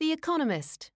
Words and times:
The 0.00 0.12
Economist. 0.12 0.92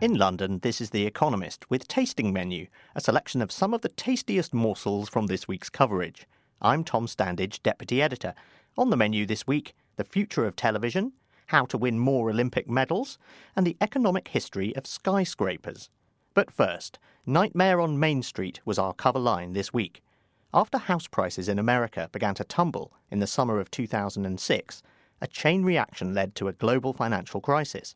In 0.00 0.14
London, 0.14 0.58
this 0.58 0.80
is 0.80 0.90
The 0.90 1.06
Economist 1.06 1.70
with 1.70 1.86
Tasting 1.86 2.32
Menu, 2.32 2.66
a 2.96 3.00
selection 3.00 3.40
of 3.42 3.52
some 3.52 3.72
of 3.72 3.82
the 3.82 3.90
tastiest 3.90 4.52
morsels 4.52 5.08
from 5.08 5.28
this 5.28 5.46
week's 5.46 5.70
coverage. 5.70 6.26
I'm 6.60 6.82
Tom 6.82 7.06
Standage, 7.06 7.62
Deputy 7.62 8.02
Editor. 8.02 8.34
On 8.76 8.90
the 8.90 8.96
menu 8.96 9.24
this 9.24 9.46
week, 9.46 9.76
the 9.94 10.02
future 10.02 10.44
of 10.44 10.56
television, 10.56 11.12
how 11.46 11.64
to 11.66 11.78
win 11.78 12.00
more 12.00 12.28
Olympic 12.28 12.68
medals, 12.68 13.18
and 13.54 13.64
the 13.64 13.76
economic 13.80 14.26
history 14.26 14.74
of 14.74 14.84
skyscrapers. 14.84 15.90
But 16.34 16.50
first, 16.50 16.98
Nightmare 17.24 17.80
on 17.80 18.00
Main 18.00 18.24
Street 18.24 18.60
was 18.64 18.80
our 18.80 18.92
cover 18.92 19.20
line 19.20 19.52
this 19.52 19.72
week. 19.72 20.02
After 20.56 20.78
house 20.78 21.06
prices 21.06 21.50
in 21.50 21.58
America 21.58 22.08
began 22.12 22.34
to 22.36 22.44
tumble 22.44 22.94
in 23.10 23.18
the 23.18 23.26
summer 23.26 23.60
of 23.60 23.70
2006, 23.70 24.82
a 25.20 25.26
chain 25.26 25.64
reaction 25.64 26.14
led 26.14 26.34
to 26.36 26.48
a 26.48 26.54
global 26.54 26.94
financial 26.94 27.42
crisis. 27.42 27.94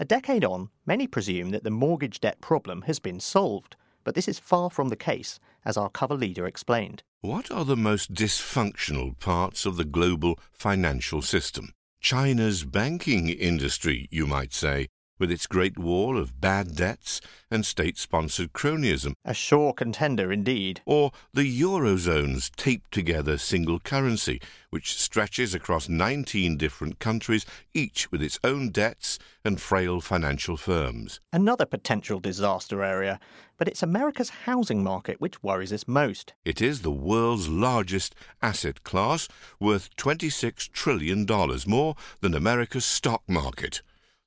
A 0.00 0.04
decade 0.04 0.44
on, 0.44 0.70
many 0.84 1.06
presume 1.06 1.52
that 1.52 1.62
the 1.62 1.70
mortgage 1.70 2.18
debt 2.18 2.40
problem 2.40 2.82
has 2.82 2.98
been 2.98 3.20
solved, 3.20 3.76
but 4.02 4.16
this 4.16 4.26
is 4.26 4.40
far 4.40 4.68
from 4.68 4.88
the 4.88 4.96
case, 4.96 5.38
as 5.64 5.76
our 5.76 5.88
cover 5.88 6.16
leader 6.16 6.44
explained. 6.44 7.04
What 7.20 7.52
are 7.52 7.64
the 7.64 7.76
most 7.76 8.12
dysfunctional 8.12 9.16
parts 9.20 9.64
of 9.64 9.76
the 9.76 9.84
global 9.84 10.40
financial 10.50 11.22
system? 11.22 11.72
China's 12.00 12.64
banking 12.64 13.28
industry, 13.28 14.08
you 14.10 14.26
might 14.26 14.52
say, 14.52 14.88
with 15.22 15.30
its 15.30 15.46
great 15.46 15.78
wall 15.78 16.18
of 16.18 16.40
bad 16.40 16.74
debts 16.74 17.20
and 17.48 17.64
state 17.64 17.96
sponsored 17.96 18.52
cronyism. 18.52 19.14
A 19.24 19.32
sure 19.32 19.72
contender 19.72 20.32
indeed. 20.32 20.80
Or 20.84 21.12
the 21.32 21.44
Eurozone's 21.44 22.50
taped 22.56 22.90
together 22.90 23.38
single 23.38 23.78
currency, 23.78 24.40
which 24.70 24.98
stretches 24.98 25.54
across 25.54 25.88
19 25.88 26.56
different 26.56 26.98
countries, 26.98 27.46
each 27.72 28.10
with 28.10 28.20
its 28.20 28.40
own 28.42 28.70
debts 28.70 29.20
and 29.44 29.60
frail 29.60 30.00
financial 30.00 30.56
firms. 30.56 31.20
Another 31.32 31.66
potential 31.66 32.18
disaster 32.18 32.82
area, 32.82 33.20
but 33.58 33.68
it's 33.68 33.84
America's 33.84 34.30
housing 34.30 34.82
market 34.82 35.20
which 35.20 35.40
worries 35.40 35.72
us 35.72 35.86
most. 35.86 36.32
It 36.44 36.60
is 36.60 36.82
the 36.82 36.90
world's 36.90 37.48
largest 37.48 38.16
asset 38.42 38.82
class, 38.82 39.28
worth 39.60 39.94
$26 39.94 40.72
trillion, 40.72 41.24
more 41.68 41.94
than 42.22 42.34
America's 42.34 42.84
stock 42.84 43.22
market. 43.28 43.82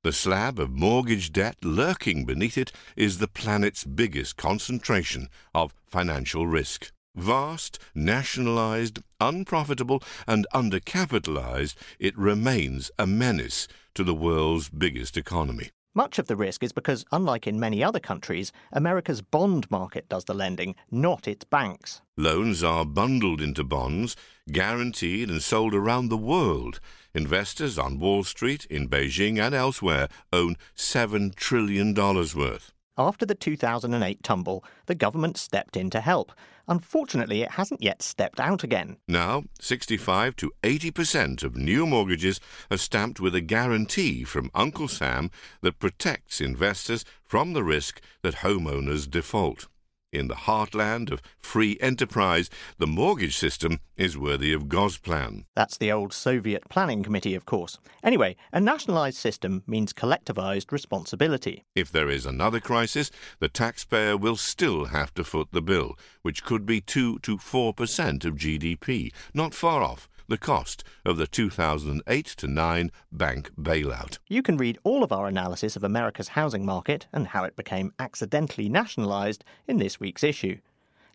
The 0.06 0.14
slab 0.14 0.60
of 0.60 0.70
mortgage 0.70 1.34
debt 1.34 1.56
lurking 1.64 2.26
beneath 2.26 2.60
it 2.60 2.72
is 2.96 3.18
the 3.18 3.28
planet's 3.28 3.84
biggest 3.84 4.38
concentration 4.38 5.30
of 5.56 5.74
financial 5.88 6.46
risk. 6.46 6.92
Vast, 7.16 7.80
nationalized, 7.96 9.00
unprofitable, 9.20 10.04
and 10.28 10.46
undercapitalized, 10.54 11.74
it 11.98 12.16
remains 12.16 12.92
a 13.00 13.08
menace 13.08 13.68
to 13.96 14.04
the 14.04 14.14
world's 14.14 14.70
biggest 14.70 15.18
economy. 15.18 15.72
Much 15.98 16.20
of 16.20 16.28
the 16.28 16.36
risk 16.36 16.62
is 16.62 16.74
because, 16.74 17.06
unlike 17.14 17.48
in 17.48 17.58
many 17.58 17.82
other 17.82 18.02
countries, 18.02 18.52
America's 18.74 19.22
bond 19.22 19.72
market 19.72 20.10
does 20.10 20.26
the 20.26 20.34
lending, 20.34 20.76
not 20.92 21.26
its 21.26 21.46
banks. 21.46 22.02
Loans 22.18 22.62
are 22.62 22.84
bundled 22.84 23.40
into 23.40 23.64
bonds, 23.64 24.18
guaranteed 24.52 25.30
and 25.30 25.42
sold 25.42 25.74
around 25.74 26.10
the 26.10 26.18
world. 26.18 26.82
Investors 27.14 27.80
on 27.80 27.98
Wall 27.98 28.26
Street, 28.26 28.66
in 28.66 28.90
Beijing, 28.90 29.40
and 29.40 29.56
elsewhere 29.56 30.10
own 30.34 30.58
$7 30.76 31.34
trillion 31.34 31.94
worth. 31.94 32.74
After 32.98 33.26
the 33.26 33.34
2008 33.34 34.22
tumble, 34.22 34.66
the 34.88 34.96
government 34.96 35.38
stepped 35.38 35.78
in 35.78 35.90
to 35.92 36.02
help. 36.02 36.34
Unfortunately, 36.68 37.42
it 37.42 37.52
hasn't 37.52 37.82
yet 37.82 38.02
stepped 38.02 38.40
out 38.40 38.64
again. 38.64 38.98
Now, 39.08 39.44
65 39.60 40.36
to 40.38 40.52
80% 40.64 41.44
of 41.44 41.56
new 41.56 41.86
mortgages 41.86 42.40
are 42.72 42.78
stamped 42.78 43.20
with 43.20 43.36
a 43.36 43.42
guarantee 43.42 44.24
from 44.24 44.52
Uncle 44.56 44.88
Sam 44.88 45.30
that 45.62 45.80
protects 45.80 46.42
investors 46.42 47.06
from 47.24 47.54
the 47.54 47.64
risk 47.64 48.02
that 48.24 48.36
homeowners 48.36 49.10
default. 49.10 49.68
In 50.16 50.30
the 50.30 50.36
heartland 50.36 51.12
of 51.12 51.22
free 51.42 51.78
enterprise, 51.82 52.50
the 52.78 52.88
mortgage 52.88 53.36
system 53.36 53.82
is 53.98 54.18
worthy 54.18 54.54
of 54.54 54.70
Gosplan. 54.70 55.44
That's 55.56 55.78
the 55.78 55.92
old 55.92 56.14
Soviet 56.14 56.70
planning 56.70 57.04
committee, 57.04 57.36
of 57.36 57.46
course. 57.46 57.80
Anyway, 58.02 58.38
a 58.54 58.62
nationalised 58.62 59.18
system 59.18 59.64
means 59.68 59.92
collectivised 59.92 60.72
responsibility. 60.72 61.66
If 61.76 61.92
there 61.92 62.10
is 62.10 62.26
another 62.26 62.62
crisis, 62.62 63.12
the 63.40 63.50
taxpayer 63.50 64.16
will 64.16 64.38
still 64.38 64.86
have 64.86 65.14
to 65.16 65.26
foot 65.26 65.50
the 65.52 65.62
bill, 65.62 66.00
which 66.22 66.46
could 66.46 66.66
be 66.66 66.80
2 66.80 67.20
to 67.20 67.38
4% 67.38 68.24
of 68.24 68.36
GDP, 68.36 69.12
not 69.34 69.54
far 69.54 69.84
off 69.84 70.08
the 70.28 70.38
cost 70.38 70.84
of 71.04 71.18
the 71.18 71.28
2008 71.28 72.26
to 72.26 72.48
9 72.48 72.92
bank 73.12 73.52
bailout. 73.60 74.18
You 74.28 74.42
can 74.42 74.58
read 74.58 74.80
all 74.84 75.04
of 75.04 75.12
our 75.12 75.28
analysis 75.28 75.76
of 75.76 75.84
America's 75.84 76.30
housing 76.30 76.66
market 76.66 77.08
and 77.14 77.28
how 77.28 77.44
it 77.44 77.56
became 77.56 77.94
accidentally 78.00 78.70
nationalised 78.70 79.44
in 79.68 79.78
this 79.78 80.00
week's 80.00 80.24
issue. 80.24 80.58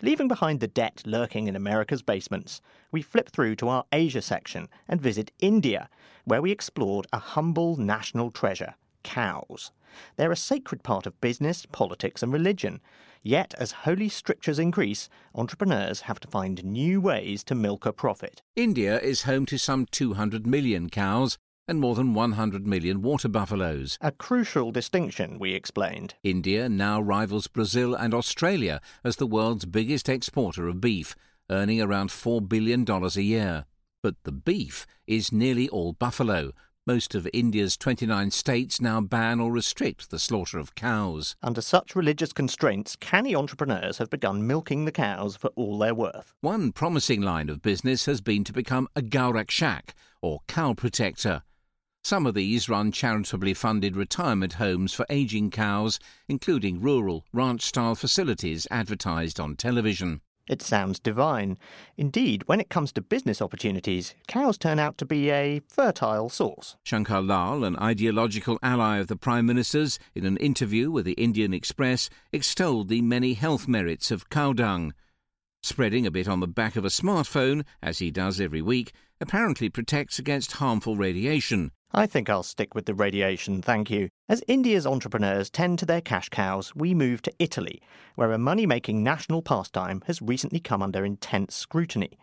Leaving 0.03 0.29
behind 0.29 0.61
the 0.61 0.67
debt 0.67 1.03
lurking 1.05 1.47
in 1.47 1.57
America's 1.57 2.03
basements, 2.03 2.61
we 2.91 3.03
flip 3.03 3.31
through 3.31 3.57
to 3.57 3.69
our 3.69 3.85
Asia 3.93 4.23
section 4.23 4.69
and 4.89 5.01
visit 5.01 5.31
India, 5.41 5.89
where 6.25 6.41
we 6.41 6.51
explored 6.51 7.07
a 7.13 7.19
humble 7.19 7.77
national 7.77 8.31
treasure 8.31 8.75
cows. 9.03 9.71
They're 10.17 10.33
a 10.33 10.37
sacred 10.37 10.83
part 10.83 11.07
of 11.07 11.21
business, 11.21 11.67
politics, 11.67 12.23
and 12.23 12.33
religion. 12.33 12.81
Yet, 13.23 13.55
as 13.59 13.73
holy 13.73 14.09
strictures 14.09 14.59
increase, 14.59 15.09
entrepreneurs 15.35 16.03
have 16.03 16.21
to 16.21 16.29
find 16.29 16.65
new 16.65 17.01
ways 17.01 17.45
to 17.45 17.55
milk 17.55 17.85
a 17.85 17.93
profit. 17.93 18.43
India 18.57 18.99
is 18.99 19.23
home 19.23 19.45
to 19.47 19.59
some 19.59 19.87
200 19.91 20.47
million 20.47 20.89
cows 20.89 21.37
and 21.69 21.81
more 21.81 21.95
than 21.95 22.15
100 22.15 22.67
million 22.67 23.01
water 23.03 23.29
buffaloes. 23.29 23.97
A 24.01 24.11
crucial 24.11 24.73
distinction, 24.73 25.39
we 25.39 25.53
explained. 25.53 26.15
India 26.25 26.69
now 26.69 27.01
rivals 27.01 27.47
Brazil 27.47 27.95
and 27.95 28.13
Australia 28.13 28.81
as 29.05 29.17
the 29.17 29.27
world's 29.27 29.67
biggest 29.67 30.09
exporter 30.09 30.67
of 30.67 30.81
beef, 30.81 31.15
earning 31.49 31.81
around 31.81 32.11
$4 32.11 32.49
billion 32.49 32.85
a 32.89 33.21
year. 33.21 33.67
But 34.03 34.17
the 34.25 34.33
beef 34.33 34.87
is 35.07 35.31
nearly 35.31 35.69
all 35.69 35.93
buffalo, 35.93 36.53
most 36.91 37.15
of 37.15 37.29
India's 37.33 37.77
29 37.77 38.33
states 38.33 38.81
now 38.81 39.01
ban 39.01 39.39
or 39.39 39.53
restrict 39.53 40.11
the 40.11 40.19
slaughter 40.19 40.59
of 40.59 40.75
cows. 40.75 41.37
Under 41.41 41.61
such 41.61 41.95
religious 41.95 42.33
constraints, 42.33 42.97
canny 42.97 43.33
entrepreneurs 43.33 43.99
have 43.99 44.11
begun 44.11 44.45
milking 44.45 44.87
the 44.87 44.91
cows 44.91 45.37
for 45.37 45.53
all 45.55 45.79
they're 45.79 45.95
worth. 45.95 46.35
One 46.41 46.73
promising 46.73 47.21
line 47.21 47.49
of 47.49 47.63
business 47.63 48.07
has 48.07 48.21
been 48.21 48.43
to 48.43 48.53
become 48.53 48.89
a 48.97 49.03
Gaurakshak, 49.03 49.91
or 50.21 50.41
cow 50.49 50.75
protector. 50.75 51.45
Some 52.03 52.27
of 52.27 52.35
these 52.35 52.69
run 52.69 52.91
charitably 52.91 53.55
funded 53.55 53.95
retirement 53.95 54.55
homes 54.55 54.93
for 54.93 55.07
aging 55.09 55.53
cows, 55.53 56.01
including 56.27 56.81
rural, 56.81 57.25
ranch 57.33 57.63
style 57.63 57.95
facilities 57.95 58.67
advertised 58.69 59.39
on 59.39 59.55
television. 59.55 60.23
It 60.51 60.63
sounds 60.63 60.99
divine. 60.99 61.59
Indeed, 61.97 62.43
when 62.47 62.59
it 62.59 62.69
comes 62.69 62.91
to 62.93 63.01
business 63.01 63.41
opportunities, 63.41 64.17
cows 64.27 64.59
turn 64.59 64.81
out 64.81 64.99
to 64.99 65.07
be 65.07 65.31
a 65.31 65.61
fertile 65.69 66.29
source. 66.29 66.77
Shankar 66.83 67.23
Lal, 67.23 67.63
an 67.63 67.77
ideological 67.77 68.59
ally 68.61 68.99
of 68.99 69.07
the 69.07 69.15
Prime 69.15 69.47
Minister's, 69.47 70.01
in 70.13 70.27
an 70.27 70.37
interview 70.39 70.91
with 70.91 71.05
the 71.07 71.13
Indian 71.13 71.55
Express, 71.55 72.11
extolled 72.33 72.89
the 72.89 73.01
many 73.01 73.35
health 73.35 73.69
merits 73.69 74.11
of 74.11 74.29
cow 74.29 74.53
dung. 74.53 74.93
Spreading 75.63 76.05
a 76.05 76.11
bit 76.11 76.27
on 76.27 76.41
the 76.41 76.49
back 76.49 76.75
of 76.75 76.85
a 76.85 76.89
smartphone, 76.89 77.65
as 77.81 78.01
he 78.01 78.11
does 78.11 78.41
every 78.41 78.61
week, 78.61 78.91
apparently 79.21 79.69
protects 79.69 80.19
against 80.19 80.55
harmful 80.55 80.97
radiation. 80.97 81.71
I 81.93 82.07
think 82.07 82.31
I'll 82.31 82.45
stick 82.45 82.73
with 82.73 82.87
the 82.87 82.95
radiation, 82.95 83.63
thank 83.63 83.91
you. 83.91 84.11
As 84.29 84.45
India's 84.47 84.87
entrepreneurs 84.87 85.51
tend 85.51 85.81
to 85.81 85.87
their 85.87 86.01
cash 86.01 86.29
cows, 86.29 86.73
we 86.73 86.95
move 86.95 87.21
to 87.23 87.33
Italy, 87.41 87.83
where 88.15 88.31
a 88.31 88.39
money 88.39 88.65
making 88.65 89.03
national 89.03 89.43
pastime 89.43 90.05
has 90.07 90.23
recently 90.23 90.61
come 90.61 90.83
under 90.83 91.05
intense 91.05 91.57
scrutiny. 91.57 92.17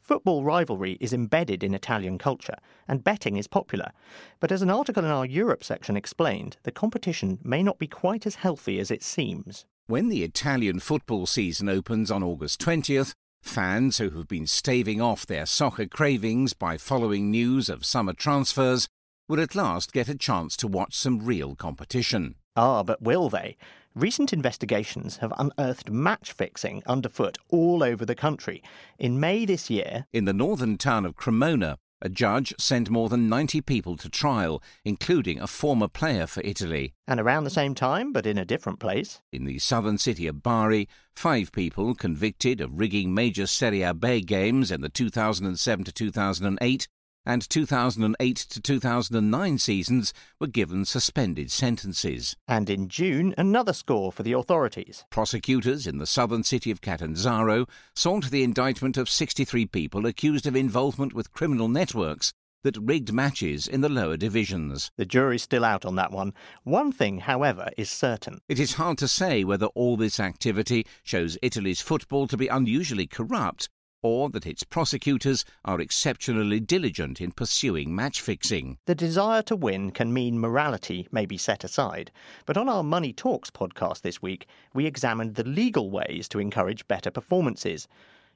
Football 0.00 0.44
rivalry 0.44 0.96
is 1.00 1.12
embedded 1.12 1.64
in 1.64 1.74
Italian 1.74 2.16
culture, 2.16 2.54
and 2.86 3.02
betting 3.02 3.36
is 3.36 3.48
popular. 3.48 3.90
But 4.38 4.52
as 4.52 4.62
an 4.62 4.70
article 4.70 5.04
in 5.04 5.10
our 5.10 5.26
Europe 5.26 5.64
section 5.64 5.96
explained, 5.96 6.56
the 6.62 6.70
competition 6.70 7.40
may 7.42 7.64
not 7.64 7.80
be 7.80 7.88
quite 7.88 8.24
as 8.24 8.36
healthy 8.36 8.78
as 8.78 8.92
it 8.92 9.02
seems. 9.02 9.66
When 9.88 10.10
the 10.10 10.22
Italian 10.22 10.78
football 10.78 11.26
season 11.26 11.68
opens 11.68 12.12
on 12.12 12.22
August 12.22 12.60
20th, 12.60 13.14
Fans 13.42 13.98
who 13.98 14.10
have 14.10 14.28
been 14.28 14.46
staving 14.46 15.00
off 15.00 15.24
their 15.24 15.46
soccer 15.46 15.86
cravings 15.86 16.52
by 16.54 16.76
following 16.76 17.30
news 17.30 17.68
of 17.68 17.86
summer 17.86 18.12
transfers 18.12 18.88
will 19.28 19.40
at 19.40 19.54
last 19.54 19.92
get 19.92 20.08
a 20.08 20.14
chance 20.16 20.56
to 20.56 20.66
watch 20.66 20.94
some 20.96 21.18
real 21.24 21.54
competition. 21.54 22.34
Ah, 22.56 22.82
but 22.82 23.00
will 23.02 23.28
they? 23.28 23.56
Recent 23.94 24.32
investigations 24.32 25.18
have 25.18 25.32
unearthed 25.38 25.90
match 25.90 26.32
fixing 26.32 26.82
underfoot 26.86 27.36
all 27.48 27.82
over 27.82 28.04
the 28.04 28.14
country. 28.14 28.62
In 28.98 29.20
May 29.20 29.44
this 29.44 29.68
year, 29.70 30.06
In 30.12 30.24
the 30.24 30.32
northern 30.32 30.76
town 30.78 31.04
of 31.04 31.16
Cremona, 31.16 31.78
a 32.00 32.08
judge 32.08 32.54
sent 32.58 32.90
more 32.90 33.08
than 33.08 33.28
90 33.28 33.60
people 33.62 33.96
to 33.96 34.08
trial, 34.08 34.62
including 34.84 35.40
a 35.40 35.48
former 35.48 35.88
player 35.88 36.28
for 36.28 36.40
Italy. 36.44 36.94
and 37.08 37.18
around 37.18 37.42
the 37.42 37.50
same 37.50 37.74
time, 37.74 38.12
but 38.12 38.24
in 38.26 38.38
a 38.38 38.44
different 38.44 38.78
place, 38.78 39.20
In 39.32 39.44
the 39.46 39.58
southern 39.58 39.98
city 39.98 40.28
of 40.28 40.40
Bari, 40.42 40.88
five 41.16 41.50
people 41.50 41.96
convicted 41.96 42.60
of 42.60 42.78
rigging 42.78 43.12
major 43.14 43.46
Serie 43.48 43.92
B 43.94 44.20
games 44.20 44.70
in 44.70 44.80
the 44.80 44.88
2007 44.88 45.84
to 45.86 45.92
2008 45.92 46.86
and 47.28 47.48
2008 47.48 48.36
to 48.36 48.60
2009 48.60 49.58
seasons 49.58 50.14
were 50.40 50.46
given 50.46 50.86
suspended 50.86 51.50
sentences. 51.50 52.34
and 52.48 52.70
in 52.70 52.88
June, 52.88 53.34
another 53.36 53.74
score 53.74 54.10
for 54.10 54.22
the 54.22 54.32
authorities. 54.32 55.04
Prosecutors 55.10 55.86
in 55.86 55.98
the 55.98 56.06
southern 56.06 56.42
city 56.42 56.70
of 56.70 56.80
Catanzaro 56.80 57.66
sought 57.94 58.30
the 58.30 58.42
indictment 58.42 58.96
of 58.96 59.10
63 59.10 59.66
people 59.66 60.06
accused 60.06 60.46
of 60.46 60.56
involvement 60.56 61.12
with 61.12 61.32
criminal 61.32 61.68
networks 61.68 62.32
that 62.64 62.78
rigged 62.78 63.12
matches 63.12 63.68
in 63.68 63.82
the 63.82 63.88
lower 63.88 64.16
divisions. 64.16 64.90
The 64.96 65.04
jury's 65.04 65.42
still 65.42 65.64
out 65.64 65.84
on 65.84 65.96
that 65.96 66.10
one. 66.10 66.32
One 66.64 66.92
thing, 66.92 67.18
however, 67.18 67.68
is 67.76 67.90
certain. 67.90 68.40
It 68.48 68.58
is 68.58 68.74
hard 68.74 68.96
to 68.98 69.08
say 69.08 69.44
whether 69.44 69.66
all 69.66 69.98
this 69.98 70.18
activity 70.18 70.86
shows 71.02 71.38
Italy's 71.42 71.82
football 71.82 72.26
to 72.26 72.36
be 72.38 72.48
unusually 72.48 73.06
corrupt 73.06 73.68
or 74.02 74.30
that 74.30 74.46
its 74.46 74.62
prosecutors 74.62 75.44
are 75.64 75.80
exceptionally 75.80 76.60
diligent 76.60 77.20
in 77.20 77.32
pursuing 77.32 77.94
match 77.94 78.20
fixing. 78.20 78.78
The 78.86 78.94
desire 78.94 79.42
to 79.42 79.56
win 79.56 79.90
can 79.90 80.12
mean 80.12 80.38
morality 80.38 81.08
may 81.10 81.26
be 81.26 81.36
set 81.38 81.64
aside, 81.64 82.10
but 82.46 82.56
on 82.56 82.68
our 82.68 82.82
Money 82.82 83.12
Talks 83.12 83.50
podcast 83.50 84.02
this 84.02 84.22
week, 84.22 84.46
we 84.74 84.86
examined 84.86 85.34
the 85.34 85.44
legal 85.44 85.90
ways 85.90 86.28
to 86.28 86.38
encourage 86.38 86.86
better 86.88 87.10
performances. 87.10 87.88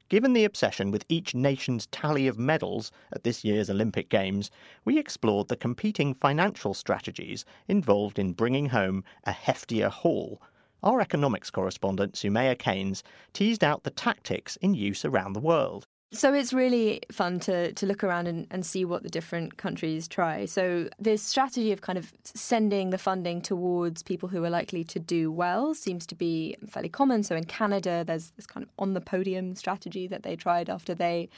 Given 0.08 0.34
the 0.34 0.44
obsession 0.44 0.90
with 0.90 1.06
each 1.08 1.34
nation's 1.34 1.86
tally 1.86 2.26
of 2.26 2.38
medals 2.38 2.92
at 3.12 3.22
this 3.22 3.44
year's 3.44 3.70
Olympic 3.70 4.10
Games, 4.10 4.50
we 4.84 4.98
explored 4.98 5.48
the 5.48 5.56
competing 5.56 6.12
financial 6.12 6.74
strategies 6.74 7.46
involved 7.66 8.18
in 8.18 8.34
bringing 8.34 8.66
home 8.66 9.04
a 9.24 9.32
heftier 9.32 9.88
haul. 9.88 10.42
Our 10.82 11.00
economics 11.00 11.50
correspondent, 11.50 12.14
Soumaya 12.14 12.58
Keynes, 12.58 13.04
teased 13.32 13.62
out 13.62 13.84
the 13.84 13.90
tactics 13.90 14.56
in 14.56 14.74
use 14.74 15.04
around 15.04 15.34
the 15.34 15.40
world. 15.40 15.86
So 16.14 16.34
it's 16.34 16.52
really 16.52 17.00
fun 17.10 17.40
to, 17.40 17.72
to 17.72 17.86
look 17.86 18.04
around 18.04 18.26
and, 18.26 18.46
and 18.50 18.66
see 18.66 18.84
what 18.84 19.02
the 19.02 19.08
different 19.08 19.56
countries 19.56 20.06
try. 20.06 20.44
So 20.44 20.90
this 20.98 21.22
strategy 21.22 21.72
of 21.72 21.80
kind 21.80 21.96
of 21.96 22.12
sending 22.24 22.90
the 22.90 22.98
funding 22.98 23.40
towards 23.40 24.02
people 24.02 24.28
who 24.28 24.44
are 24.44 24.50
likely 24.50 24.84
to 24.84 24.98
do 24.98 25.32
well 25.32 25.72
seems 25.72 26.04
to 26.08 26.14
be 26.14 26.56
fairly 26.68 26.90
common. 26.90 27.22
So 27.22 27.34
in 27.34 27.44
Canada, 27.44 28.04
there's 28.06 28.32
this 28.32 28.46
kind 28.46 28.62
of 28.62 28.70
on 28.78 28.92
the 28.92 29.00
podium 29.00 29.54
strategy 29.54 30.06
that 30.08 30.22
they 30.22 30.36
tried 30.36 30.68
after 30.68 30.94
they 30.94 31.30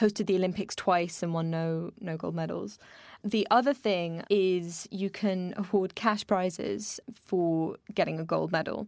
hosted 0.00 0.26
the 0.26 0.36
Olympics 0.36 0.74
twice 0.74 1.22
and 1.22 1.32
won 1.34 1.50
no 1.50 1.92
no 2.00 2.16
gold 2.16 2.34
medals. 2.34 2.78
The 3.22 3.46
other 3.50 3.72
thing 3.72 4.22
is 4.28 4.86
you 4.90 5.08
can 5.08 5.54
award 5.56 5.94
cash 5.94 6.26
prizes 6.26 7.00
for 7.14 7.76
getting 7.94 8.20
a 8.20 8.24
gold 8.24 8.52
medal. 8.52 8.86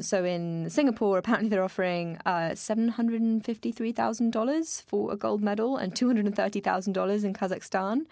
So 0.00 0.24
in 0.24 0.70
Singapore, 0.70 1.18
apparently 1.18 1.48
they're 1.48 1.64
offering 1.64 2.18
uh, 2.24 2.54
seven 2.54 2.88
hundred 2.88 3.22
and 3.22 3.44
fifty-three 3.44 3.92
thousand 3.92 4.30
dollars 4.32 4.82
for 4.86 5.12
a 5.12 5.16
gold 5.16 5.42
medal 5.42 5.76
and 5.76 5.96
two 5.96 6.06
hundred 6.06 6.26
and 6.26 6.36
thirty 6.36 6.60
thousand 6.60 6.92
dollars 6.92 7.24
in 7.24 7.32
Kazakhstan. 7.32 8.06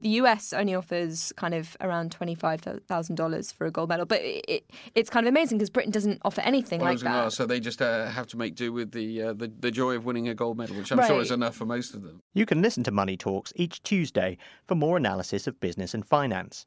The 0.00 0.08
US 0.20 0.52
only 0.52 0.74
offers 0.74 1.32
kind 1.36 1.54
of 1.54 1.76
around 1.80 2.12
twenty-five 2.12 2.60
thousand 2.86 3.16
dollars 3.16 3.52
for 3.52 3.66
a 3.66 3.70
gold 3.70 3.88
medal, 3.88 4.04
but 4.04 4.20
it, 4.20 4.44
it, 4.46 4.70
it's 4.94 5.08
kind 5.08 5.26
of 5.26 5.30
amazing 5.32 5.58
because 5.58 5.70
Britain 5.70 5.92
doesn't 5.92 6.20
offer 6.24 6.42
anything 6.42 6.80
Well, 6.80 6.90
like 6.90 7.00
that. 7.00 7.26
ask, 7.26 7.36
so 7.36 7.46
they 7.46 7.60
just 7.60 7.80
uh, 7.80 8.06
have 8.06 8.26
to 8.28 8.36
make 8.36 8.54
do 8.54 8.72
with 8.72 8.92
the, 8.92 9.22
uh, 9.22 9.32
the 9.32 9.50
the 9.60 9.70
joy 9.70 9.94
of 9.96 10.04
winning 10.04 10.28
a 10.28 10.34
gold 10.34 10.58
medal, 10.58 10.76
which 10.76 10.92
I'm 10.92 11.04
sure 11.06 11.20
is 11.20 11.30
enough 11.30 11.56
for 11.56 11.64
most 11.64 11.94
of 11.94 12.02
them. 12.02 12.20
You 12.34 12.44
can 12.44 12.60
listen 12.60 12.82
to 12.84 12.90
Money 12.90 13.16
Talks 13.16 13.52
each 13.56 13.82
Tuesday 13.82 14.36
for 14.66 14.74
more 14.74 14.96
analysis 14.96 15.46
of 15.46 15.58
business 15.60 15.94
and 15.94 16.04
finance. 16.06 16.66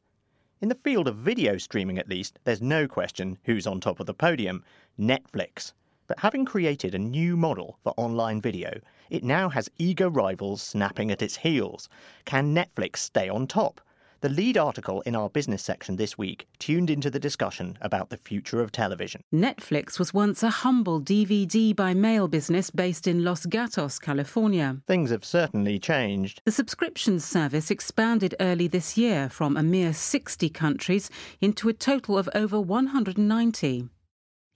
In 0.59 0.69
the 0.69 0.75
field 0.75 1.07
of 1.07 1.15
video 1.17 1.57
streaming, 1.59 1.99
at 1.99 2.09
least, 2.09 2.39
there's 2.43 2.61
no 2.63 2.87
question 2.87 3.37
who's 3.43 3.67
on 3.67 3.79
top 3.79 3.99
of 3.99 4.07
the 4.07 4.13
podium 4.15 4.63
Netflix. 4.99 5.73
But 6.07 6.19
having 6.19 6.45
created 6.45 6.95
a 6.95 6.99
new 6.99 7.35
model 7.35 7.77
for 7.83 7.93
online 7.97 8.39
video, 8.39 8.79
it 9.09 9.23
now 9.23 9.49
has 9.49 9.69
eager 9.77 10.09
rivals 10.09 10.61
snapping 10.61 11.11
at 11.11 11.21
its 11.21 11.35
heels. 11.37 11.89
Can 12.23 12.55
Netflix 12.55 12.97
stay 12.97 13.27
on 13.27 13.45
top? 13.45 13.81
The 14.21 14.29
lead 14.29 14.57
article 14.57 15.01
in 15.01 15.15
our 15.15 15.29
business 15.29 15.61
section 15.61 15.97
this 15.97 16.17
week 16.17 16.47
tuned 16.57 16.89
into 16.89 17.11
the 17.11 17.19
discussion 17.19 17.77
about 17.81 18.09
the 18.09 18.17
future 18.17 18.61
of 18.61 18.71
television. 18.71 19.21
Netflix 19.31 19.99
was 19.99 20.11
once 20.11 20.41
a 20.41 20.49
humble 20.49 20.99
DVD 20.99 21.75
by 21.75 21.93
mail 21.93 22.27
business 22.27 22.71
based 22.71 23.05
in 23.05 23.23
Los 23.23 23.45
Gatos, 23.45 23.99
California. 23.99 24.77
Things 24.87 25.11
have 25.11 25.23
certainly 25.23 25.77
changed. 25.77 26.41
The 26.45 26.51
subscription 26.51 27.19
service 27.19 27.69
expanded 27.69 28.33
early 28.39 28.67
this 28.67 28.97
year 28.97 29.29
from 29.29 29.55
a 29.55 29.61
mere 29.61 29.93
60 29.93 30.49
countries 30.49 31.11
into 31.39 31.69
a 31.69 31.73
total 31.73 32.17
of 32.17 32.27
over 32.33 32.59
190. 32.59 33.89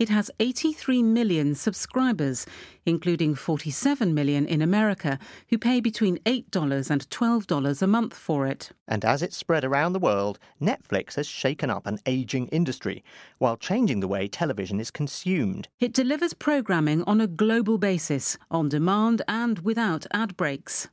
It 0.01 0.09
has 0.09 0.31
83 0.39 1.03
million 1.03 1.53
subscribers, 1.53 2.48
including 2.88 3.36
47 3.36 4.15
million 4.15 4.48
in 4.48 4.63
America, 4.63 5.19
who 5.50 5.59
pay 5.59 5.80
between 5.80 6.18
$8 6.25 6.89
and 6.89 7.07
$12 7.12 7.81
a 7.83 7.86
month 7.86 8.15
for 8.15 8.48
it. 8.48 8.71
And 8.88 9.06
as 9.06 9.21
it's 9.21 9.38
spread 9.38 9.63
around 9.63 9.94
the 9.94 10.00
world, 10.00 10.39
Netflix 10.59 11.18
has 11.18 11.27
shaken 11.27 11.69
up 11.69 11.86
an 11.86 12.00
aging 12.07 12.48
industry 12.48 13.03
while 13.38 13.57
changing 13.57 14.00
the 14.00 14.07
way 14.07 14.27
television 14.27 14.80
is 14.80 14.89
consumed. 14.89 15.68
It 15.80 15.94
delivers 15.94 16.33
programming 16.33 17.04
on 17.04 17.21
a 17.21 17.27
global 17.27 17.77
basis, 17.77 18.39
on 18.50 18.69
demand 18.69 19.21
and 19.27 19.59
without 19.59 20.07
ad 20.12 20.36
breaks. 20.36 20.88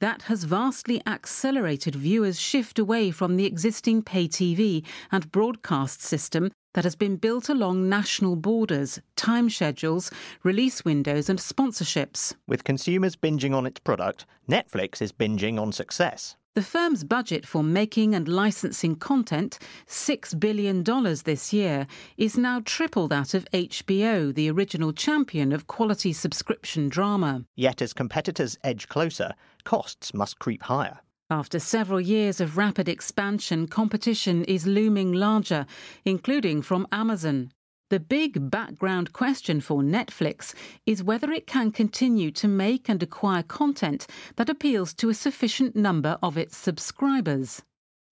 That 0.00 0.22
has 0.24 0.44
vastly 0.44 1.00
accelerated 1.06 1.94
viewers' 1.94 2.38
shift 2.38 2.78
away 2.78 3.10
from 3.10 3.38
the 3.38 3.46
existing 3.46 4.02
pay 4.02 4.28
TV 4.28 4.84
and 5.10 5.32
broadcast 5.32 6.02
system 6.02 6.50
that 6.74 6.84
has 6.84 6.96
been 6.96 7.16
built 7.16 7.48
along 7.48 7.88
national 7.88 8.36
borders, 8.36 9.00
time 9.16 9.50
schedules, 9.50 10.10
release 10.42 10.84
windows, 10.84 11.28
and 11.28 11.38
sponsorships. 11.38 12.34
With 12.46 12.64
consumers 12.64 13.16
binging 13.16 13.54
on 13.54 13.66
its 13.66 13.80
product, 13.80 14.26
Netflix 14.48 15.02
is 15.02 15.12
binging 15.12 15.60
on 15.60 15.72
success. 15.72 16.36
The 16.56 16.62
firm's 16.62 17.04
budget 17.04 17.46
for 17.46 17.62
making 17.62 18.12
and 18.12 18.26
licensing 18.26 18.96
content, 18.96 19.60
$6 19.86 20.40
billion 20.40 20.82
this 21.24 21.52
year, 21.52 21.86
is 22.16 22.36
now 22.36 22.60
triple 22.64 23.06
that 23.06 23.34
of 23.34 23.44
HBO, 23.52 24.34
the 24.34 24.50
original 24.50 24.92
champion 24.92 25.52
of 25.52 25.68
quality 25.68 26.12
subscription 26.12 26.88
drama. 26.88 27.44
Yet 27.54 27.80
as 27.80 27.92
competitors 27.92 28.58
edge 28.64 28.88
closer, 28.88 29.34
costs 29.62 30.12
must 30.12 30.40
creep 30.40 30.64
higher. 30.64 30.98
After 31.32 31.60
several 31.60 32.00
years 32.00 32.40
of 32.40 32.56
rapid 32.56 32.88
expansion, 32.88 33.68
competition 33.68 34.42
is 34.46 34.66
looming 34.66 35.12
larger, 35.12 35.64
including 36.04 36.60
from 36.60 36.88
Amazon. 36.90 37.52
The 37.88 38.00
big 38.00 38.50
background 38.50 39.12
question 39.12 39.60
for 39.60 39.80
Netflix 39.80 40.54
is 40.86 41.04
whether 41.04 41.30
it 41.30 41.46
can 41.46 41.70
continue 41.70 42.32
to 42.32 42.48
make 42.48 42.88
and 42.88 43.00
acquire 43.00 43.44
content 43.44 44.08
that 44.36 44.48
appeals 44.48 44.92
to 44.94 45.08
a 45.08 45.14
sufficient 45.14 45.76
number 45.76 46.18
of 46.20 46.36
its 46.36 46.56
subscribers. 46.56 47.62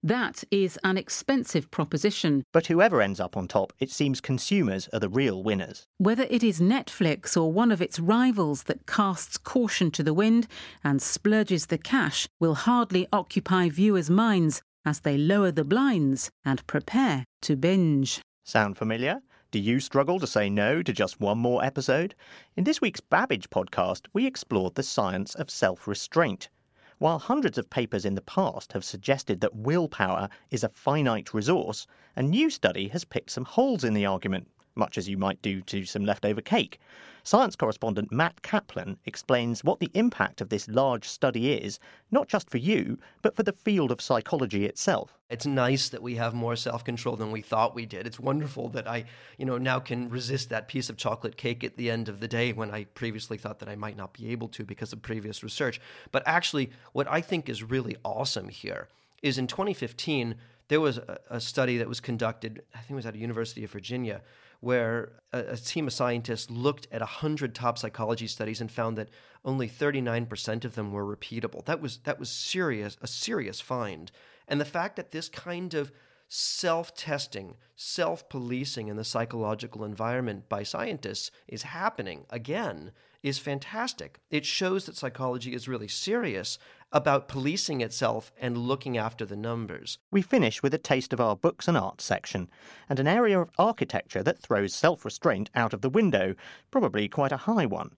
That 0.02 0.45
is 0.52 0.78
an 0.85 0.97
expensive 0.97 1.71
proposition, 1.73 2.45
But 2.52 2.69
whoever 2.69 3.02
ends 3.02 3.19
up 3.19 3.37
on 3.37 3.49
top, 3.49 3.73
it 3.81 3.90
seems 3.90 4.21
consumers 4.21 4.88
are 4.93 5.00
the 5.00 5.09
real 5.09 5.43
winners. 5.43 5.87
whether 5.99 6.23
it 6.31 6.45
is 6.45 6.61
Netflix 6.61 7.37
or 7.37 7.52
one 7.52 7.73
of 7.73 7.83
its 7.83 7.99
rivals 7.99 8.62
that 8.64 8.87
casts 8.87 9.37
caution 9.37 9.90
to 9.90 10.05
the 10.05 10.14
wind 10.14 10.47
and 10.85 11.02
splurges 11.02 11.67
the 11.67 11.78
cash 11.78 12.28
will 12.38 12.55
hardly 12.55 13.09
occupy 13.12 13.69
viewers' 13.69 14.09
minds 14.09 14.62
as 14.85 15.00
they 15.00 15.19
lower 15.19 15.50
the 15.50 15.64
blinds 15.64 16.31
and 16.45 16.64
prepare 16.69 17.25
to 17.43 17.57
binge. 17.57 18.21
Sound 18.45 18.78
familiar? 18.78 19.21
Do 19.50 19.59
you 19.59 19.81
struggle 19.81 20.21
to 20.21 20.26
say 20.26 20.49
no 20.49 20.83
to 20.83 20.93
just 20.93 21.21
one 21.21 21.38
more 21.38 21.64
episode? 21.64 22.14
In 22.57 22.64
this 22.64 22.81
week's 22.81 23.00
Babbage 23.00 23.50
podcast, 23.50 24.07
we 24.12 24.26
explored 24.26 24.76
the 24.76 24.83
science 24.85 25.35
of 25.35 25.50
self 25.50 25.88
restraint. 25.88 26.50
While 26.99 27.21
hundreds 27.21 27.59
of 27.59 27.71
papers 27.71 28.05
in 28.05 28.17
the 28.17 28.21
past 28.21 28.73
have 28.73 28.85
suggested 28.85 29.40
that 29.40 29.55
willpower 29.55 30.28
is 30.50 30.64
a 30.64 30.69
finite 30.69 31.33
resource, 31.33 31.87
a 32.17 32.23
new 32.23 32.50
study 32.50 32.88
has 32.88 33.05
picked 33.05 33.31
some 33.31 33.45
holes 33.45 33.85
in 33.85 33.95
the 33.95 34.05
argument. 34.05 34.49
much 34.78 34.97
as 34.97 35.09
you 35.09 35.19
might 35.19 35.43
do 35.43 35.61
to 35.62 35.85
some 35.85 36.05
leftover 36.05 36.40
cake. 36.40 36.81
Science 37.25 37.57
correspondent 37.57 38.11
Matt 38.11 38.40
Kaplan 38.43 38.97
explains 39.05 39.64
what 39.64 39.81
the 39.81 39.90
impact 39.93 40.40
of 40.40 40.49
this 40.49 40.69
large 40.69 41.07
study 41.07 41.52
is, 41.52 41.78
not 42.11 42.28
just 42.28 42.49
for 42.49 42.59
you, 42.59 42.99
but 43.21 43.37
for 43.37 43.43
the 43.43 43.52
field 43.52 43.90
of 43.90 44.00
psychology 44.00 44.64
itself. 44.64 45.17
It's 45.30 45.44
nice 45.44 45.90
that 45.90 46.02
we 46.02 46.14
have 46.14 46.32
more 46.32 46.56
self-control 46.56 47.16
than 47.16 47.30
we 47.30 47.42
thought 47.42 47.75
we 47.75 47.85
did. 47.85 48.06
It's 48.06 48.18
wonderful 48.18 48.70
that 48.70 48.88
I, 48.88 49.04
you 49.37 49.44
know, 49.44 49.58
now 49.58 49.78
can 49.78 50.08
resist 50.08 50.49
that 50.49 50.68
piece 50.68 50.88
of 50.88 50.97
chocolate 50.97 51.37
cake 51.37 51.62
at 51.62 51.76
the 51.76 51.90
end 51.90 52.08
of 52.08 52.20
the 52.20 52.28
day 52.28 52.54
when 52.54 52.70
I 52.70 52.85
previously 52.85 53.37
thought 53.37 53.58
that 53.58 53.68
I 53.68 53.76
might 53.76 53.97
not 53.97 54.14
be 54.14 54.30
able 54.30 54.49
to 54.49 54.64
because 54.64 54.92
of 54.92 55.02
previous 55.02 55.42
research. 55.42 55.80
But 56.12 56.23
actually, 56.25 56.70
what 56.92 57.06
I 57.11 57.20
think 57.20 57.50
is 57.50 57.62
really 57.62 57.97
awesome 58.04 58.49
here 58.49 58.88
is 59.23 59.37
in 59.37 59.47
2015 59.47 60.35
there 60.68 60.80
was 60.80 60.99
a, 60.99 61.18
a 61.28 61.40
study 61.40 61.78
that 61.78 61.88
was 61.88 62.00
conducted. 62.00 62.62
I 62.75 62.78
think 62.78 62.92
it 62.92 62.94
was 62.94 63.06
at 63.06 63.14
a 63.14 63.18
University 63.18 63.64
of 63.64 63.70
Virginia 63.70 64.23
where 64.61 65.12
a, 65.32 65.38
a, 65.40 65.56
team 65.56 65.87
of 65.87 65.92
scientists 65.92 66.50
looked 66.50 66.88
at 66.90 67.00
100 67.00 67.54
top 67.54 67.78
psychology 67.78 68.26
studies 68.26 68.61
and 68.61 68.70
found 68.70 68.99
that 68.99 69.08
only 69.44 69.68
39% 69.68 70.64
of 70.64 70.75
them 70.75 70.92
were 70.92 71.04
repeatable. 71.04 71.64
That 71.64 71.80
was 71.80 71.99
that 71.99 72.18
was 72.18 72.30
serious 72.30 72.97
a 73.00 73.06
serious 73.06 73.61
find. 73.61 74.11
And 74.49 74.61
the 74.61 74.64
fact 74.64 74.97
that 74.97 75.12
this 75.12 75.28
kind 75.28 75.75
of 75.75 75.93
self-testing, 76.28 77.57
self-policing 77.76 78.88
in 78.88 78.97
the 78.97 79.05
psychological 79.05 79.85
environment 79.85 80.49
by 80.49 80.62
scientists 80.62 81.31
is 81.47 81.62
happening 81.62 82.26
again 82.31 82.93
is 83.23 83.38
fantastic. 83.38 84.21
It 84.31 84.45
shows 84.45 84.87
that 84.87 84.97
psychology 84.97 85.55
is 85.55 85.69
really 85.69 85.88
serious 85.88 86.59
about 86.93 87.28
policing 87.28 87.81
itself 87.81 88.33
and 88.40 88.57
looking 88.57 88.97
after 88.97 89.26
the 89.26 89.37
numbers. 89.37 89.99
We 90.11 90.23
finish 90.23 90.62
with 90.62 90.73
a 90.73 90.78
taste 90.78 91.12
of 91.12 91.21
our 91.21 91.37
books 91.37 91.67
and 91.67 91.76
art 91.76 92.00
section, 92.00 92.49
and 92.88 93.00
an 93.00 93.09
area 93.09 93.40
of 93.40 93.50
architecture 93.59 94.23
that 94.23 94.38
throws 94.38 94.75
self 94.75 95.05
restraint 95.05 95.50
out 95.55 95.75
of 95.75 95.81
the 95.81 95.90
window, 95.90 96.35
probably 96.71 97.09
quite 97.09 97.33
a 97.33 97.38
high 97.38 97.67
one. 97.67 97.90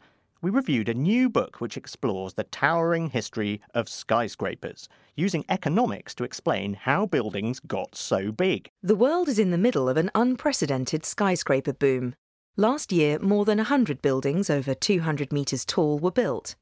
We 0.42 0.50
reviewed 0.50 0.88
a 0.88 0.94
new 0.94 1.28
book 1.28 1.60
which 1.60 1.76
explores 1.76 2.32
the 2.32 2.44
towering 2.44 3.10
history 3.10 3.60
of 3.74 3.90
skyscrapers, 3.90 4.88
using 5.14 5.44
economics 5.50 6.14
to 6.14 6.24
explain 6.24 6.72
how 6.72 7.04
buildings 7.04 7.60
got 7.60 7.94
so 7.94 8.32
big. 8.32 8.70
The 8.82 8.96
world 8.96 9.28
is 9.28 9.38
in 9.38 9.50
the 9.50 9.58
middle 9.58 9.86
of 9.86 9.98
an 9.98 10.10
unprecedented 10.14 11.04
skyscraper 11.04 11.74
boom. 11.74 12.14
Last 12.56 12.90
year, 12.90 13.18
more 13.18 13.44
than 13.44 13.58
100 13.58 14.00
buildings 14.00 14.48
over 14.48 14.72
200 14.72 15.30
metres 15.30 15.66
tall 15.66 15.98
were 15.98 16.10
built. 16.10 16.54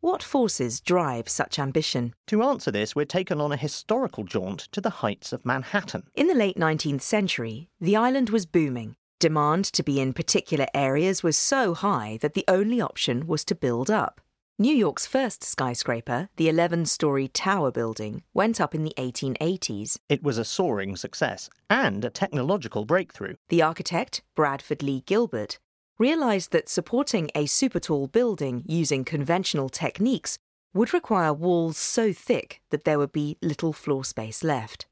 What 0.00 0.22
forces 0.22 0.80
drive 0.80 1.26
such 1.30 1.58
ambition? 1.58 2.12
To 2.26 2.42
answer 2.42 2.70
this, 2.70 2.94
we're 2.94 3.06
taken 3.06 3.40
on 3.40 3.50
a 3.50 3.56
historical 3.56 4.24
jaunt 4.24 4.68
to 4.72 4.82
the 4.82 4.90
heights 4.90 5.32
of 5.32 5.46
Manhattan. 5.46 6.02
In 6.14 6.26
the 6.26 6.34
late 6.34 6.58
19th 6.58 7.00
century, 7.00 7.70
the 7.80 7.96
island 7.96 8.28
was 8.28 8.44
booming. 8.44 8.96
Demand 9.22 9.64
to 9.66 9.84
be 9.84 10.00
in 10.00 10.14
particular 10.14 10.66
areas 10.74 11.22
was 11.22 11.36
so 11.36 11.74
high 11.74 12.18
that 12.22 12.34
the 12.34 12.44
only 12.48 12.80
option 12.80 13.28
was 13.28 13.44
to 13.44 13.54
build 13.54 13.88
up. 13.88 14.20
New 14.58 14.74
York's 14.74 15.06
first 15.06 15.44
skyscraper, 15.44 16.28
the 16.34 16.48
11 16.48 16.86
story 16.86 17.28
Tower 17.28 17.70
Building, 17.70 18.24
went 18.34 18.60
up 18.60 18.74
in 18.74 18.82
the 18.82 18.94
1880s. 18.98 19.96
It 20.08 20.24
was 20.24 20.38
a 20.38 20.44
soaring 20.44 20.96
success 20.96 21.48
and 21.70 22.04
a 22.04 22.10
technological 22.10 22.84
breakthrough. 22.84 23.36
The 23.48 23.62
architect, 23.62 24.22
Bradford 24.34 24.82
Lee 24.82 25.04
Gilbert, 25.06 25.60
realised 26.00 26.50
that 26.50 26.68
supporting 26.68 27.30
a 27.36 27.46
super 27.46 27.78
tall 27.78 28.08
building 28.08 28.64
using 28.66 29.04
conventional 29.04 29.68
techniques 29.68 30.36
would 30.74 30.92
require 30.92 31.32
walls 31.32 31.78
so 31.78 32.12
thick 32.12 32.60
that 32.70 32.82
there 32.82 32.98
would 32.98 33.12
be 33.12 33.38
little 33.40 33.72
floor 33.72 34.04
space 34.04 34.42
left. 34.42 34.86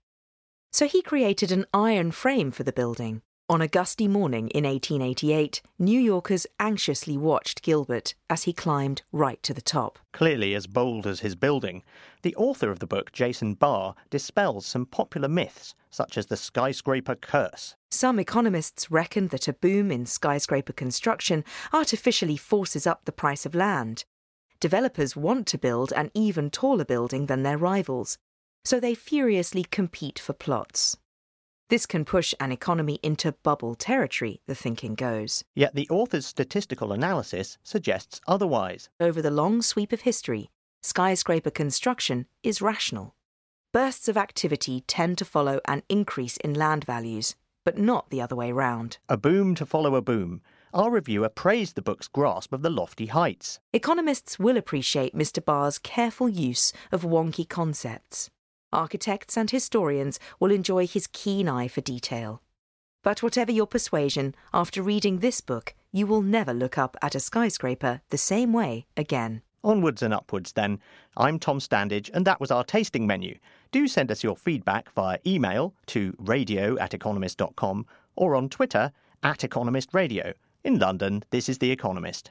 So 0.70 0.86
he 0.86 1.02
created 1.02 1.50
an 1.50 1.66
iron 1.74 2.12
frame 2.12 2.52
for 2.52 2.62
the 2.62 2.72
building. 2.72 3.22
On 3.50 3.60
a 3.60 3.66
gusty 3.66 4.06
morning 4.06 4.48
in 4.50 4.62
1888, 4.62 5.60
New 5.76 5.98
Yorkers 5.98 6.46
anxiously 6.60 7.16
watched 7.16 7.62
Gilbert 7.62 8.14
as 8.30 8.44
he 8.44 8.52
climbed 8.52 9.02
right 9.10 9.42
to 9.42 9.52
the 9.52 9.60
top. 9.60 9.98
Clearly 10.12 10.54
as 10.54 10.68
bold 10.68 11.04
as 11.04 11.18
his 11.18 11.34
building, 11.34 11.82
the 12.22 12.36
author 12.36 12.70
of 12.70 12.78
the 12.78 12.86
book, 12.86 13.10
Jason 13.10 13.54
Barr, 13.54 13.96
dispels 14.08 14.66
some 14.66 14.86
popular 14.86 15.26
myths, 15.28 15.74
such 15.90 16.16
as 16.16 16.26
the 16.26 16.36
skyscraper 16.36 17.16
curse. 17.16 17.74
Some 17.90 18.20
economists 18.20 18.88
reckon 18.88 19.26
that 19.32 19.48
a 19.48 19.52
boom 19.52 19.90
in 19.90 20.06
skyscraper 20.06 20.72
construction 20.72 21.42
artificially 21.72 22.36
forces 22.36 22.86
up 22.86 23.04
the 23.04 23.10
price 23.10 23.44
of 23.44 23.56
land. 23.56 24.04
Developers 24.60 25.16
want 25.16 25.48
to 25.48 25.58
build 25.58 25.92
an 25.96 26.12
even 26.14 26.50
taller 26.50 26.84
building 26.84 27.26
than 27.26 27.42
their 27.42 27.58
rivals, 27.58 28.16
so 28.64 28.78
they 28.78 28.94
furiously 28.94 29.64
compete 29.64 30.20
for 30.20 30.34
plots. 30.34 30.96
This 31.70 31.86
can 31.86 32.04
push 32.04 32.34
an 32.40 32.50
economy 32.50 32.98
into 33.00 33.30
bubble 33.30 33.76
territory, 33.76 34.40
the 34.48 34.56
thinking 34.56 34.96
goes. 34.96 35.44
Yet 35.54 35.76
the 35.76 35.88
author's 35.88 36.26
statistical 36.26 36.92
analysis 36.92 37.58
suggests 37.62 38.20
otherwise. 38.26 38.88
Over 38.98 39.22
the 39.22 39.30
long 39.30 39.62
sweep 39.62 39.92
of 39.92 40.00
history, 40.00 40.50
skyscraper 40.82 41.50
construction 41.50 42.26
is 42.42 42.60
rational. 42.60 43.14
Bursts 43.72 44.08
of 44.08 44.16
activity 44.16 44.82
tend 44.88 45.16
to 45.18 45.24
follow 45.24 45.60
an 45.66 45.84
increase 45.88 46.36
in 46.38 46.54
land 46.54 46.82
values, 46.82 47.36
but 47.64 47.78
not 47.78 48.10
the 48.10 48.20
other 48.20 48.34
way 48.34 48.50
round. 48.50 48.98
A 49.08 49.16
boom 49.16 49.54
to 49.54 49.64
follow 49.64 49.94
a 49.94 50.02
boom. 50.02 50.42
Our 50.74 50.90
reviewer 50.90 51.28
praised 51.28 51.76
the 51.76 51.82
book's 51.82 52.08
grasp 52.08 52.52
of 52.52 52.62
the 52.62 52.70
lofty 52.70 53.06
heights. 53.06 53.60
Economists 53.72 54.40
will 54.40 54.56
appreciate 54.56 55.14
Mr. 55.14 55.44
Barr's 55.44 55.78
careful 55.78 56.28
use 56.28 56.72
of 56.90 57.02
wonky 57.02 57.48
concepts. 57.48 58.28
Architects 58.72 59.36
and 59.36 59.50
historians 59.50 60.18
will 60.38 60.50
enjoy 60.50 60.86
his 60.86 61.06
keen 61.06 61.48
eye 61.48 61.68
for 61.68 61.80
detail. 61.80 62.42
But 63.02 63.22
whatever 63.22 63.50
your 63.50 63.66
persuasion, 63.66 64.34
after 64.52 64.82
reading 64.82 65.18
this 65.18 65.40
book, 65.40 65.74
you 65.92 66.06
will 66.06 66.22
never 66.22 66.52
look 66.52 66.78
up 66.78 66.96
at 67.02 67.14
a 67.14 67.20
skyscraper 67.20 68.02
the 68.10 68.18
same 68.18 68.52
way 68.52 68.86
again. 68.96 69.42
Onwards 69.62 70.02
and 70.02 70.14
upwards, 70.14 70.52
then. 70.52 70.78
I'm 71.16 71.38
Tom 71.38 71.58
Standage, 71.58 72.10
and 72.14 72.26
that 72.26 72.40
was 72.40 72.50
our 72.50 72.64
tasting 72.64 73.06
menu. 73.06 73.38
Do 73.72 73.88
send 73.88 74.10
us 74.10 74.22
your 74.22 74.36
feedback 74.36 74.90
via 74.92 75.18
email 75.26 75.74
to 75.86 76.14
radio 76.18 76.78
at 76.78 76.94
economist.com 76.94 77.86
or 78.16 78.34
on 78.34 78.48
Twitter 78.48 78.92
at 79.22 79.44
Economist 79.44 79.90
Radio. 79.92 80.32
In 80.64 80.78
London, 80.78 81.24
this 81.30 81.48
is 81.48 81.58
The 81.58 81.70
Economist. 81.70 82.30